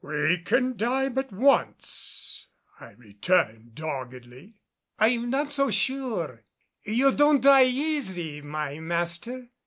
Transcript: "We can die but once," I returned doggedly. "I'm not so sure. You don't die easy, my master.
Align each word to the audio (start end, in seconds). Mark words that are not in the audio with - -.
"We 0.03 0.39
can 0.43 0.77
die 0.77 1.09
but 1.09 1.31
once," 1.31 2.47
I 2.79 2.93
returned 2.93 3.75
doggedly. 3.75 4.55
"I'm 4.97 5.29
not 5.29 5.53
so 5.53 5.69
sure. 5.69 6.43
You 6.81 7.11
don't 7.11 7.43
die 7.43 7.65
easy, 7.65 8.41
my 8.41 8.79
master. 8.79 9.49